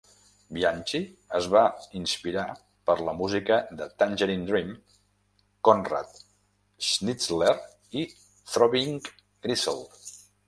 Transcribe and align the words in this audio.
Bianchi 0.55 0.99
es 1.39 1.47
va 1.55 1.59
inspirar 1.97 2.45
per 2.89 2.95
la 3.09 3.13
música 3.19 3.57
de 3.81 3.87
Tangerine 4.03 4.47
Dream, 4.49 4.71
Conrad 5.69 6.17
Schnitzler 6.87 7.53
i 8.01 8.07
Throbbing 8.55 8.99
Gristle. 9.13 10.09